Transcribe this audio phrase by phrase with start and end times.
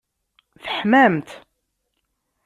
[0.63, 1.29] Teḥmamt?